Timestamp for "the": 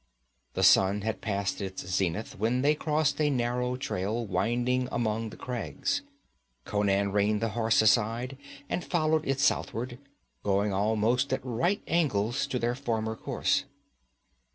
0.55-0.63, 5.29-5.37, 7.39-7.49